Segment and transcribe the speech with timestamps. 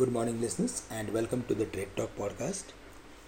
[0.00, 2.72] Good morning, listeners, and welcome to the Trade Talk podcast.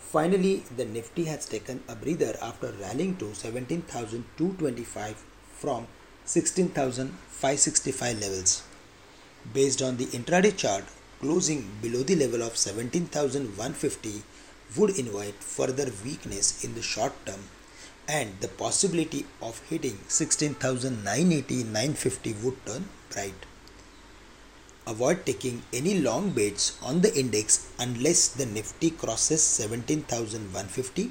[0.00, 5.24] Finally, the Nifty has taken a breather after rallying to 17,225
[5.60, 5.86] from
[6.24, 8.64] 16,565 levels.
[9.54, 10.82] Based on the intraday chart,
[11.20, 14.22] closing below the level of 17,150
[14.76, 17.44] would invite further weakness in the short term
[18.08, 23.46] and the possibility of hitting 16,980 950 would turn bright.
[24.86, 31.10] Avoid taking any long bets on the index unless the Nifty crosses 17,150.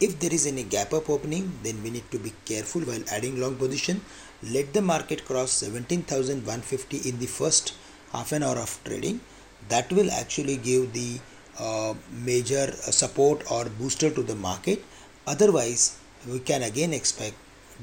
[0.00, 3.40] If there is any gap up opening, then we need to be careful while adding
[3.40, 4.00] long position.
[4.42, 7.74] Let the market cross 17,150 in the first
[8.12, 9.20] half an hour of trading.
[9.68, 11.20] That will actually give the
[11.60, 14.84] uh, major uh, support or booster to the market.
[15.28, 17.36] Otherwise, we can again expect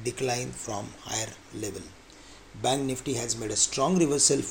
[0.03, 1.83] decline from higher level.
[2.61, 4.41] Bank Nifty has made a strong reversal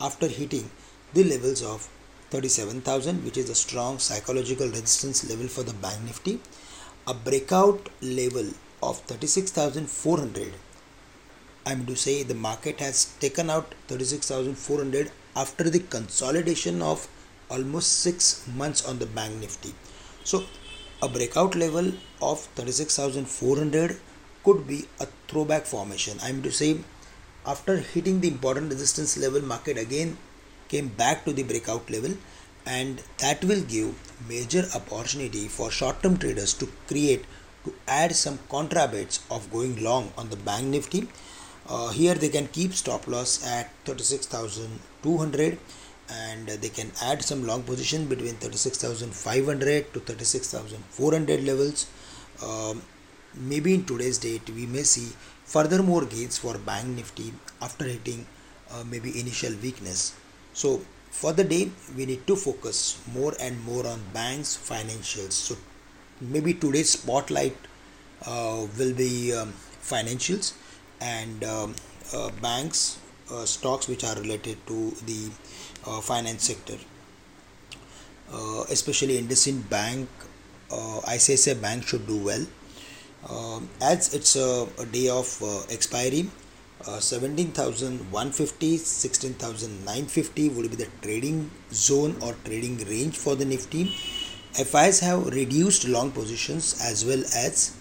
[0.00, 0.70] after hitting
[1.14, 1.88] the levels of
[2.30, 6.40] 37,000 which is a strong psychological resistance level for the bank nifty
[7.06, 8.50] a breakout level
[8.82, 10.52] of 36,400
[11.66, 17.06] I mean to say the market has taken out 36,400 after the consolidation of
[17.50, 19.74] almost 6 months on the bank nifty.
[20.24, 20.44] So
[21.02, 24.00] a breakout level of 36,400
[24.44, 26.18] could be a throwback formation.
[26.22, 26.78] I mean to say
[27.46, 30.16] after hitting the important resistance level market again
[30.68, 32.12] came back to the breakout level
[32.66, 33.94] and that will give
[34.28, 37.24] major opportunity for short term traders to create
[37.64, 41.08] to add some contra bets of going long on the bank nifty.
[41.68, 45.58] Uh, here they can keep stop loss at 36200
[46.12, 51.86] and they can add some long position between 36500 to 36400 levels.
[52.42, 52.82] Um,
[53.34, 55.08] maybe in today's date we may see
[55.44, 58.26] furthermore gains for bank nifty after hitting
[58.72, 60.14] uh, maybe initial weakness.
[60.52, 65.32] So for the day we need to focus more and more on banks financials.
[65.32, 65.56] So
[66.20, 67.56] maybe today's spotlight
[68.26, 69.52] uh, will be um,
[69.82, 70.54] financials
[71.00, 71.74] and um,
[72.12, 72.98] uh, banks
[73.30, 75.30] uh, stocks which are related to the
[75.86, 76.76] uh, finance sector.
[78.32, 80.08] Uh, especially IndusInd Bank
[80.70, 82.46] ICICI Bank should do well
[83.28, 86.30] um, as it's a, a day of uh, expiry,
[86.86, 93.84] uh, 17,150, 16,950 would be the trading zone or trading range for the Nifty.
[94.54, 97.76] FIs have reduced long positions as well as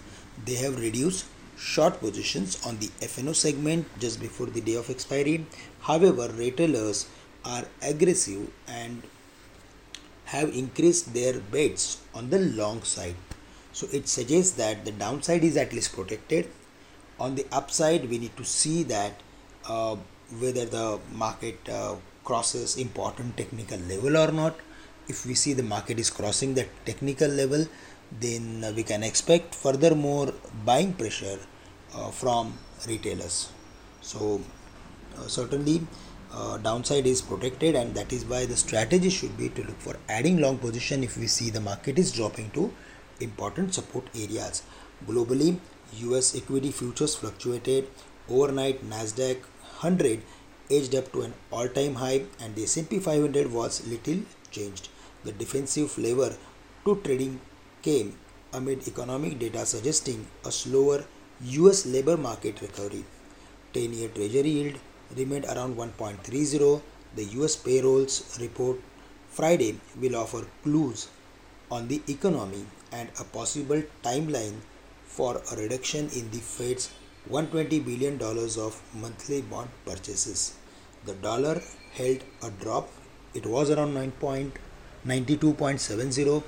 [0.46, 1.26] they have reduced
[1.58, 5.46] short positions on the FNO segment just before the day of expiry.
[5.82, 7.08] However, retailers
[7.46, 9.02] are aggressive and
[10.26, 13.16] have increased their bets on the long side.
[13.80, 16.50] So it suggests that the downside is at least protected.
[17.18, 19.14] On the upside, we need to see that
[19.66, 19.96] uh,
[20.38, 21.96] whether the market uh,
[22.26, 24.58] crosses important technical level or not.
[25.08, 27.68] If we see the market is crossing that technical level,
[28.20, 30.34] then we can expect furthermore
[30.66, 31.40] buying pressure
[31.96, 33.50] uh, from retailers.
[34.02, 34.42] So
[35.18, 35.88] uh, certainly
[36.34, 39.96] uh, downside is protected and that is why the strategy should be to look for
[40.10, 42.74] adding long position if we see the market is dropping to
[43.20, 44.64] important support areas.
[45.08, 45.60] Globally,
[46.02, 47.88] US equity futures fluctuated
[48.30, 48.88] overnight.
[48.90, 49.38] Nasdaq
[49.82, 50.22] 100
[50.72, 54.20] edged up to an all-time high and the S&P 500 was little
[54.52, 54.90] changed.
[55.24, 56.36] The defensive flavor
[56.86, 57.40] to trading
[57.82, 58.18] came
[58.54, 61.06] amid economic data suggesting a slower
[61.42, 63.06] US labor market recovery.
[63.74, 64.76] 10-year treasury yield
[65.16, 66.82] remained around 1.30.
[67.16, 68.78] The US payrolls report
[69.30, 71.08] Friday will offer clues
[71.72, 74.60] on the economy and a possible timeline
[75.06, 76.90] for a reduction in the Fed's
[77.28, 80.54] 120 billion dollars of monthly bond purchases.
[81.06, 81.62] The dollar
[81.94, 82.90] held a drop.
[83.34, 86.44] It was around 9.92.70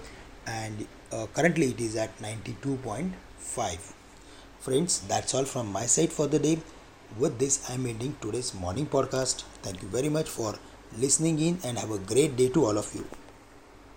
[0.48, 3.94] and uh, currently it is at 92.5.
[4.60, 6.60] Friends, that's all from my side for the day.
[7.18, 9.44] With this, I'm ending today's morning podcast.
[9.62, 10.56] Thank you very much for
[10.98, 13.06] listening in and have a great day to all of you.